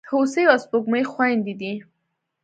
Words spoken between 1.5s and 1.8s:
دي.